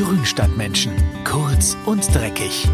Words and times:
Grünstadtmenschen. 0.00 0.92
Kurz 1.24 1.76
und 1.84 2.14
dreckig. 2.14 2.66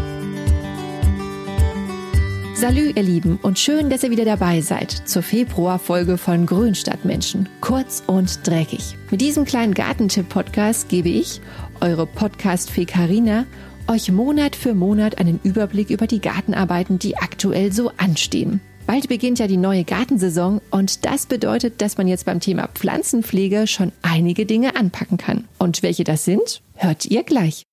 Salü, 2.53 2.93
ihr 2.95 3.03
Lieben, 3.03 3.37
und 3.41 3.59
schön, 3.59 3.89
dass 3.89 4.03
ihr 4.03 4.11
wieder 4.11 4.23
dabei 4.23 4.61
seid 4.61 4.91
zur 4.91 5.21
Februarfolge 5.23 6.17
von 6.17 6.45
Grünstadtmenschen. 6.45 7.49
Kurz 7.59 8.01
und 8.07 8.47
dreckig. 8.47 8.95
Mit 9.11 9.19
diesem 9.19 9.43
kleinen 9.43 9.73
Gartentipp-Podcast 9.73 10.87
gebe 10.87 11.09
ich, 11.09 11.41
eure 11.81 12.05
Podcast-Fee 12.05 12.85
Carina, 12.85 13.45
euch 13.89 14.09
Monat 14.09 14.55
für 14.55 14.73
Monat 14.73 15.17
einen 15.17 15.41
Überblick 15.43 15.89
über 15.89 16.07
die 16.07 16.21
Gartenarbeiten, 16.21 16.97
die 16.97 17.17
aktuell 17.17 17.73
so 17.73 17.91
anstehen. 17.97 18.61
Bald 18.87 19.09
beginnt 19.09 19.37
ja 19.39 19.47
die 19.47 19.57
neue 19.57 19.83
Gartensaison 19.83 20.61
und 20.71 21.05
das 21.05 21.25
bedeutet, 21.25 21.81
dass 21.81 21.97
man 21.97 22.07
jetzt 22.07 22.23
beim 22.25 22.39
Thema 22.39 22.69
Pflanzenpflege 22.73 23.67
schon 23.67 23.91
einige 24.01 24.45
Dinge 24.45 24.77
anpacken 24.77 25.17
kann. 25.17 25.43
Und 25.59 25.83
welche 25.83 26.05
das 26.05 26.23
sind, 26.23 26.61
hört 26.75 27.05
ihr 27.05 27.23
gleich. 27.23 27.63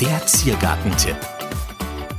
Der 0.00 0.24
Ziergartentipp. 0.26 1.16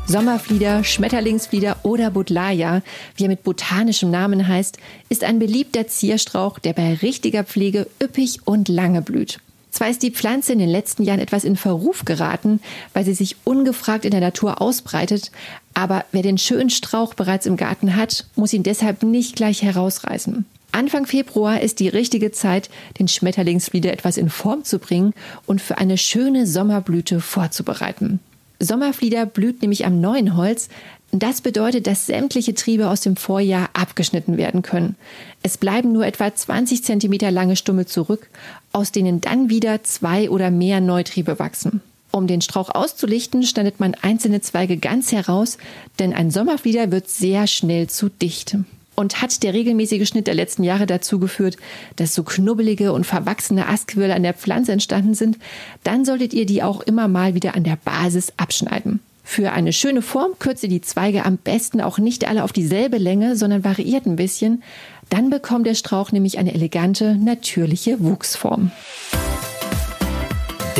Sommerflieder, 0.08 0.84
Schmetterlingsflieder 0.84 1.78
oder 1.84 2.12
Buddleia, 2.12 2.82
wie 3.16 3.24
er 3.24 3.30
mit 3.30 3.44
botanischem 3.44 4.12
Namen 4.12 4.46
heißt, 4.46 4.78
ist 5.08 5.24
ein 5.24 5.40
beliebter 5.40 5.88
Zierstrauch, 5.88 6.60
der 6.60 6.74
bei 6.74 6.96
richtiger 6.96 7.46
Pflege 7.46 7.88
üppig 8.02 8.42
und 8.44 8.68
lange 8.68 9.02
blüht. 9.02 9.40
Zwar 9.74 9.90
ist 9.90 10.04
die 10.04 10.12
Pflanze 10.12 10.54
in 10.54 10.60
den 10.60 10.70
letzten 10.70 11.02
Jahren 11.02 11.20
etwas 11.20 11.44
in 11.44 11.56
Verruf 11.56 12.06
geraten, 12.06 12.62
weil 12.94 13.06
sie 13.06 13.16
sich 13.16 13.38
ungefragt 13.44 14.06
in 14.06 14.12
der 14.12 14.20
Natur 14.20 14.62
ausbreitet, 14.62 15.32
aber 15.74 16.06
wer 16.12 16.22
den 16.22 16.38
schönen 16.38 16.70
Strauch 16.70 17.14
bereits 17.14 17.46
im 17.46 17.58
Garten 17.58 17.96
hat, 17.96 18.26
muss 18.36 18.54
ihn 18.54 18.64
deshalb 18.64 19.04
nicht 19.04 19.36
gleich 19.36 19.62
herausreißen. 19.64 20.46
Anfang 20.72 21.06
Februar 21.06 21.62
ist 21.62 21.80
die 21.80 21.88
richtige 21.88 22.32
Zeit, 22.32 22.70
den 23.00 23.08
Schmetterlingsflieder 23.08 23.94
etwas 23.94 24.18
in 24.18 24.30
Form 24.30 24.64
zu 24.64 24.80
bringen 24.80 25.14
und 25.46 25.62
für 25.62 25.78
eine 25.78 25.98
schöne 25.98 26.48
Sommerblüte 26.48 27.22
vorzubereiten. 27.22 28.20
Sommerflieder 28.60 29.26
blüht 29.26 29.62
nämlich 29.62 29.86
am 29.86 30.02
neuen 30.02 30.36
Holz, 30.36 30.70
das 31.12 31.42
bedeutet, 31.42 31.86
dass 31.86 32.08
sämtliche 32.08 32.56
Triebe 32.56 32.90
aus 32.90 33.02
dem 33.02 33.16
Vorjahr 33.16 33.70
abgeschnitten 33.74 34.36
werden 34.38 34.64
können. 34.64 34.96
Es 35.44 35.60
bleiben 35.60 35.92
nur 35.92 36.08
etwa 36.08 36.34
20 36.34 36.84
cm 36.84 37.32
lange 37.32 37.56
Stummel 37.56 37.86
zurück, 37.86 38.30
aus 38.72 38.92
denen 38.92 39.22
dann 39.22 39.50
wieder 39.50 39.84
zwei 39.84 40.32
oder 40.32 40.50
mehr 40.50 40.82
Neutriebe 40.82 41.38
wachsen. 41.38 41.82
Um 42.16 42.28
den 42.28 42.42
Strauch 42.42 42.70
auszulichten, 42.70 43.42
schneidet 43.42 43.80
man 43.80 43.96
einzelne 43.96 44.40
Zweige 44.40 44.78
ganz 44.78 45.12
heraus, 45.12 45.58
denn 45.98 46.14
ein 46.14 46.30
Sommerflieder 46.30 46.92
wird 46.92 47.10
sehr 47.10 47.48
schnell 47.48 47.90
zu 47.90 48.08
dicht. 48.08 48.56
Und 48.94 49.24
hat 49.24 49.42
der 49.42 49.56
regelmäßige 49.56 50.08
Schnitt 50.08 50.28
der 50.28 50.36
letzten 50.36 50.64
Jahre 50.64 50.86
dazu 50.86 51.18
geführt, 51.18 51.58
dass 51.96 52.14
so 52.14 52.22
knubbelige 52.22 52.94
und 52.94 53.08
verwachsene 53.08 53.68
Astquirle 53.68 54.14
an 54.14 54.22
der 54.22 54.36
Pflanze 54.36 54.74
entstanden 54.74 55.16
sind, 55.16 55.40
dann 55.84 56.06
solltet 56.06 56.36
ihr 56.36 56.46
die 56.46 56.62
auch 56.62 56.82
immer 56.82 57.08
mal 57.08 57.34
wieder 57.34 57.56
an 57.56 57.64
der 57.64 57.80
Basis 57.84 58.32
abschneiden. 58.38 59.00
Für 59.24 59.52
eine 59.52 59.74
schöne 59.74 60.04
Form 60.04 60.34
kürze 60.38 60.68
die 60.68 60.82
Zweige 60.82 61.26
am 61.26 61.38
besten 61.38 61.82
auch 61.82 61.98
nicht 61.98 62.28
alle 62.28 62.44
auf 62.44 62.54
dieselbe 62.54 63.00
Länge, 63.00 63.36
sondern 63.38 63.64
variiert 63.64 64.06
ein 64.06 64.18
bisschen. 64.18 64.62
Dann 65.10 65.32
bekommt 65.32 65.66
der 65.66 65.74
Strauch 65.74 66.12
nämlich 66.12 66.38
eine 66.38 66.54
elegante, 66.54 67.16
natürliche 67.16 68.04
Wuchsform. 68.04 68.72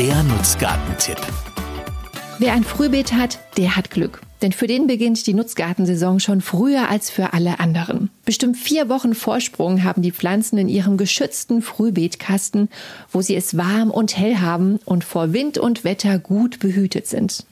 Der 0.04 0.22
Nutzgartentipp. 0.24 1.16
Wer 2.38 2.52
ein 2.52 2.62
Frühbeet 2.62 3.14
hat, 3.14 3.38
der 3.56 3.74
hat 3.74 3.90
Glück. 3.90 4.20
Denn 4.42 4.52
für 4.52 4.66
den 4.66 4.86
beginnt 4.86 5.26
die 5.26 5.32
Nutzgartensaison 5.32 6.20
schon 6.20 6.42
früher 6.42 6.90
als 6.90 7.08
für 7.08 7.32
alle 7.32 7.58
anderen. 7.58 8.10
Bestimmt 8.26 8.58
vier 8.58 8.90
Wochen 8.90 9.14
Vorsprung 9.14 9.82
haben 9.82 10.02
die 10.02 10.12
Pflanzen 10.12 10.58
in 10.58 10.68
ihrem 10.68 10.98
geschützten 10.98 11.62
Frühbeetkasten, 11.62 12.68
wo 13.12 13.22
sie 13.22 13.34
es 13.34 13.56
warm 13.56 13.90
und 13.90 14.14
hell 14.18 14.40
haben 14.40 14.78
und 14.84 15.04
vor 15.04 15.32
Wind 15.32 15.56
und 15.56 15.84
Wetter 15.84 16.18
gut 16.18 16.58
behütet 16.58 17.06
sind. 17.06 17.46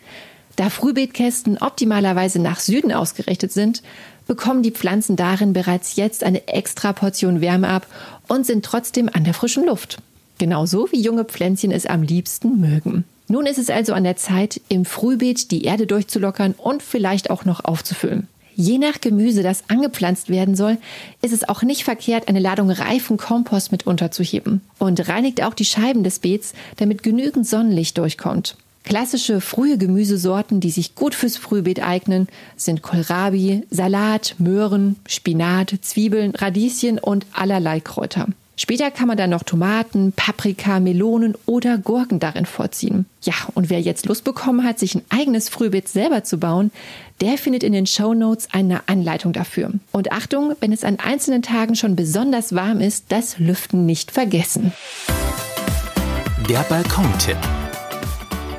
Da 0.57 0.69
Frühbeetkästen 0.69 1.57
optimalerweise 1.57 2.39
nach 2.39 2.61
Süden 2.61 2.93
ausgerichtet 2.93 3.53
sind, 3.53 3.83
bekommen 4.27 4.63
die 4.63 4.73
Pflanzen 4.73 5.17
darin 5.17 5.55
bereits 5.55 5.97
jetzt 5.97 6.23
eine 6.23 6.47
extra 6.49 6.93
Portion 6.93 7.41
Wärme 7.41 7.69
ab 7.69 7.87
und 8.29 8.45
sind 8.45 8.63
trotzdem 8.63 9.09
an 9.11 9.25
der 9.25 9.33
frischen 9.33 9.65
Luft. 9.65 10.03
Genauso 10.43 10.91
wie 10.91 11.01
junge 11.01 11.25
Pflänzchen 11.25 11.71
es 11.71 11.87
am 11.87 12.03
liebsten 12.03 12.61
mögen. 12.61 13.05
Nun 13.29 13.47
ist 13.47 13.61
es 13.61 13.71
also 13.71 13.93
an 13.93 14.03
der 14.03 14.17
Zeit, 14.17 14.61
im 14.69 14.85
Frühbeet 14.85 15.53
die 15.53 15.63
Erde 15.63 15.87
durchzulockern 15.87 16.57
und 16.59 16.83
vielleicht 16.83 17.31
auch 17.31 17.45
noch 17.45 17.65
aufzufüllen. 17.65 18.27
Je 18.57 18.79
nach 18.79 19.01
Gemüse, 19.01 19.45
das 19.45 19.63
angepflanzt 19.71 20.31
werden 20.31 20.57
soll, 20.57 20.79
ist 21.23 21.33
es 21.33 21.49
auch 21.49 21.63
nicht 21.63 21.85
verkehrt, 21.85 22.27
eine 22.27 22.41
Ladung 22.41 22.71
reifen 22.71 23.19
Kompost 23.19 23.71
mit 23.71 23.87
unterzuheben. 23.87 24.63
Und 24.81 25.09
reinigt 25.09 25.45
auch 25.45 25.55
die 25.55 25.65
Scheiben 25.65 26.03
des 26.03 26.19
Beets, 26.19 26.55
damit 26.77 27.05
genügend 27.05 27.47
Sonnenlicht 27.47 27.97
durchkommt. 27.97 28.57
Klassische 28.83 29.41
frühe 29.41 29.79
Gemüsesorten, 29.79 30.59
die 30.59 30.73
sich 30.73 30.97
gut 30.97 31.15
fürs 31.15 31.37
Frühbeet 31.37 31.85
eignen, 31.85 32.27
sind 32.57 32.83
Kohlrabi, 32.83 33.63
Salat, 33.71 34.35
Möhren, 34.39 34.97
Spinat, 35.07 35.77
Zwiebeln, 35.83 36.35
Radieschen 36.35 36.99
und 36.99 37.27
allerlei 37.33 37.79
Kräuter. 37.79 38.27
Später 38.57 38.91
kann 38.91 39.09
man 39.09 39.17
dann 39.17 39.31
noch 39.31 39.43
Tomaten, 39.43 40.13
Paprika, 40.13 40.79
Melonen 40.79 41.35
oder 41.47 41.79
Gurken 41.79 42.21
darin 42.21 42.47
vorziehen. 42.47 43.07
Ja, 43.23 43.35
und 43.55 43.71
wer 43.71 43.81
jetzt 43.81 44.07
Lust 44.07 44.25
bekommen 44.25 44.65
hat, 44.65 44.79
sich 44.79 44.95
ein 44.95 45.03
eigenes 45.09 45.49
Frühbeet 45.49 45.89
selber 45.89 46.23
zu 46.23 46.39
bauen, 46.39 46.71
der 47.21 47.39
findet 47.39 47.63
in 47.63 47.73
den 47.73 47.87
Show 47.87 48.15
Notes 48.15 48.49
eine 48.53 48.89
Anleitung 48.89 49.33
dafür. 49.33 49.71
Und 49.91 50.13
Achtung, 50.13 50.55
wenn 50.61 50.73
es 50.73 50.85
an 50.85 50.99
einzelnen 50.99 51.43
Tagen 51.43 51.77
schon 51.77 51.97
besonders 51.97 52.55
warm 52.55 52.81
ist, 52.81 53.07
das 53.09 53.39
Lüften 53.39 53.87
nicht 53.87 54.11
vergessen. 54.11 54.73
Der 56.49 56.61
Balkontipp. 56.69 57.39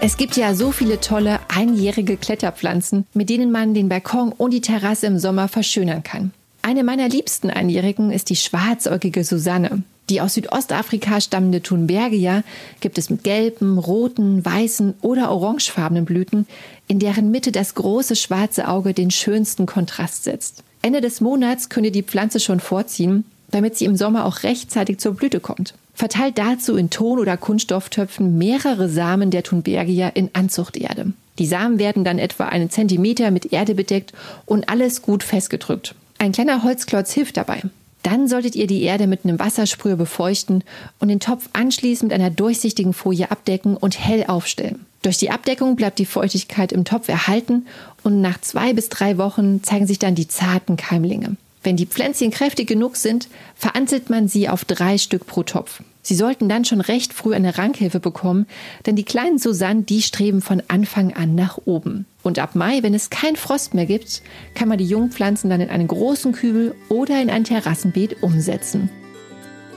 Es 0.01 0.17
gibt 0.17 0.35
ja 0.35 0.53
so 0.53 0.71
viele 0.71 0.99
tolle 0.99 1.39
einjährige 1.47 2.17
Kletterpflanzen, 2.17 3.05
mit 3.13 3.29
denen 3.29 3.51
man 3.51 3.73
den 3.73 3.89
Balkon 3.89 4.33
und 4.33 4.51
die 4.51 4.61
Terrasse 4.61 5.07
im 5.07 5.19
Sommer 5.19 5.47
verschönern 5.47 6.03
kann. 6.03 6.33
Eine 6.65 6.85
meiner 6.85 7.09
liebsten 7.09 7.49
Einjährigen 7.49 8.09
ist 8.09 8.29
die 8.29 8.37
schwarzäugige 8.37 9.25
Susanne. 9.25 9.83
Die 10.09 10.21
aus 10.21 10.35
Südostafrika 10.35 11.19
stammende 11.19 11.61
Thunbergia 11.61 12.41
gibt 12.79 12.97
es 12.97 13.09
mit 13.09 13.25
gelben, 13.25 13.77
roten, 13.77 14.45
weißen 14.45 14.93
oder 15.01 15.29
orangefarbenen 15.29 16.05
Blüten, 16.05 16.47
in 16.87 16.99
deren 16.99 17.31
Mitte 17.31 17.51
das 17.51 17.75
große 17.75 18.15
schwarze 18.15 18.69
Auge 18.69 18.93
den 18.93 19.11
schönsten 19.11 19.65
Kontrast 19.65 20.23
setzt. 20.23 20.63
Ende 20.81 21.01
des 21.01 21.19
Monats 21.19 21.67
könnt 21.67 21.85
ihr 21.85 21.91
die 21.91 22.01
Pflanze 22.01 22.39
schon 22.39 22.61
vorziehen, 22.61 23.25
damit 23.51 23.77
sie 23.77 23.83
im 23.83 23.97
Sommer 23.97 24.23
auch 24.25 24.43
rechtzeitig 24.43 24.99
zur 24.99 25.15
Blüte 25.15 25.41
kommt. 25.41 25.73
Verteilt 25.93 26.37
dazu 26.37 26.77
in 26.77 26.89
Ton- 26.89 27.19
oder 27.19 27.35
Kunststofftöpfen 27.35 28.37
mehrere 28.37 28.87
Samen 28.87 29.31
der 29.31 29.43
Thunbergia 29.43 30.07
in 30.07 30.29
Anzuchterde. 30.31 31.11
Die 31.39 31.45
Samen 31.45 31.77
werden 31.77 32.05
dann 32.05 32.19
etwa 32.19 32.45
einen 32.45 32.69
Zentimeter 32.69 33.31
mit 33.31 33.51
Erde 33.51 33.75
bedeckt 33.75 34.13
und 34.45 34.69
alles 34.69 35.01
gut 35.01 35.23
festgedrückt. 35.23 35.93
Ein 36.23 36.31
kleiner 36.31 36.63
Holzklotz 36.63 37.11
hilft 37.11 37.35
dabei. 37.35 37.63
Dann 38.01 38.29
solltet 38.29 38.55
ihr 38.55 38.65
die 38.65 38.83
Erde 38.83 39.07
mit 39.07 39.25
einem 39.25 39.39
Wassersprüher 39.39 39.97
befeuchten 39.97 40.63
und 40.99 41.09
den 41.09 41.19
Topf 41.19 41.49
anschließend 41.51 42.09
mit 42.09 42.17
einer 42.17 42.29
durchsichtigen 42.29 42.93
Folie 42.93 43.29
abdecken 43.29 43.75
und 43.75 43.99
hell 43.99 44.23
aufstellen. 44.29 44.85
Durch 45.01 45.17
die 45.17 45.31
Abdeckung 45.31 45.75
bleibt 45.75 45.99
die 45.99 46.05
Feuchtigkeit 46.05 46.71
im 46.71 46.85
Topf 46.85 47.09
erhalten 47.09 47.67
und 48.03 48.21
nach 48.21 48.39
zwei 48.39 48.71
bis 48.71 48.87
drei 48.87 49.17
Wochen 49.17 49.63
zeigen 49.63 49.85
sich 49.85 49.99
dann 49.99 50.15
die 50.15 50.29
zarten 50.29 50.77
Keimlinge. 50.77 51.35
Wenn 51.61 51.75
die 51.75 51.87
Pflänzchen 51.87 52.31
kräftig 52.31 52.69
genug 52.69 52.95
sind, 52.95 53.27
veranzelt 53.57 54.09
man 54.09 54.29
sie 54.29 54.47
auf 54.47 54.63
drei 54.63 54.97
Stück 54.97 55.27
pro 55.27 55.43
Topf. 55.43 55.81
Sie 56.03 56.15
sollten 56.15 56.49
dann 56.49 56.65
schon 56.65 56.81
recht 56.81 57.13
früh 57.13 57.33
eine 57.33 57.57
Rankhilfe 57.57 58.01
bekommen, 58.01 58.45
denn 58.85 58.97
die 58.97 59.05
kleinen 59.05 59.39
Susanne, 59.39 59.83
die 59.83 60.01
streben 60.01 60.41
von 60.41 60.61
Anfang 60.67 61.13
an 61.13 61.33
nach 61.33 61.57
oben. 61.65 62.05
Und 62.21 62.39
ab 62.39 62.55
Mai, 62.55 62.83
wenn 62.83 62.93
es 62.93 63.09
kein 63.09 63.37
Frost 63.37 63.73
mehr 63.73 63.85
gibt, 63.85 64.21
kann 64.53 64.67
man 64.67 64.77
die 64.77 64.85
Jungpflanzen 64.85 65.49
dann 65.49 65.61
in 65.61 65.69
einen 65.69 65.87
großen 65.87 66.33
Kübel 66.33 66.75
oder 66.89 67.21
in 67.21 67.29
ein 67.29 67.45
Terrassenbeet 67.45 68.21
umsetzen. 68.21 68.89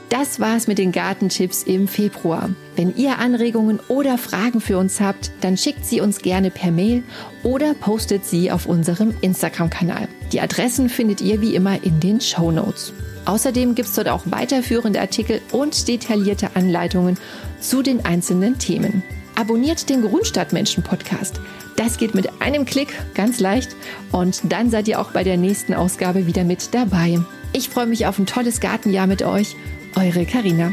Das 0.09 0.39
war's 0.39 0.67
mit 0.67 0.77
den 0.77 0.93
Gartentipps 0.93 1.63
im 1.63 1.87
Februar. 1.87 2.49
Wenn 2.77 2.95
ihr 2.95 3.19
Anregungen 3.19 3.79
oder 3.89 4.17
Fragen 4.17 4.61
für 4.61 4.77
uns 4.77 5.01
habt, 5.01 5.31
dann 5.41 5.57
schickt 5.57 5.85
sie 5.85 5.99
uns 5.99 6.19
gerne 6.19 6.49
per 6.49 6.71
Mail 6.71 7.03
oder 7.43 7.73
postet 7.73 8.25
sie 8.25 8.49
auf 8.51 8.67
unserem 8.67 9.13
Instagram-Kanal. 9.19 10.07
Die 10.31 10.39
Adressen 10.39 10.87
findet 10.89 11.19
ihr 11.19 11.41
wie 11.41 11.55
immer 11.55 11.83
in 11.83 11.99
den 11.99 12.21
Show 12.21 12.51
Notes. 12.51 12.93
Außerdem 13.27 13.75
gibt 13.75 13.89
es 13.89 13.95
dort 13.95 14.07
auch 14.07 14.23
weiterführende 14.25 15.01
Artikel 15.01 15.41
und 15.51 15.89
detaillierte 15.89 16.55
Anleitungen 16.55 17.17
zu 17.59 17.81
den 17.81 18.05
einzelnen 18.05 18.57
Themen. 18.57 19.03
Abonniert 19.35 19.89
den 19.89 20.01
Grundstadtmenschen 20.01 20.81
Podcast. 20.81 21.41
Das 21.75 21.97
geht 21.97 22.15
mit 22.15 22.41
einem 22.41 22.63
Klick 22.63 22.87
ganz 23.15 23.41
leicht 23.41 23.75
und 24.13 24.41
dann 24.51 24.69
seid 24.69 24.87
ihr 24.87 25.01
auch 25.01 25.11
bei 25.11 25.25
der 25.25 25.35
nächsten 25.35 25.73
Ausgabe 25.73 26.25
wieder 26.25 26.45
mit 26.45 26.73
dabei. 26.73 27.19
Ich 27.51 27.67
freue 27.67 27.87
mich 27.87 28.05
auf 28.07 28.17
ein 28.17 28.25
tolles 28.25 28.61
Gartenjahr 28.61 29.07
mit 29.07 29.21
euch. 29.23 29.57
Eure 29.97 30.25
Karina. 30.25 30.71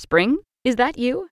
Spring? 0.00 0.38
Is 0.64 0.76
that 0.76 0.96
you? 0.96 1.31